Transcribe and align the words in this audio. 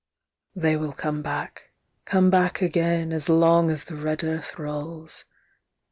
They 0.55 0.77
will 0.77 0.93
come 0.93 1.21
back—come 1.21 2.31
back 2.31 2.59
again, 2.59 3.13
as 3.13 3.29
long 3.29 3.69
as 3.69 3.85
the 3.85 3.95
red 3.95 4.23
Earth 4.23 4.57
rolls. 4.57 5.25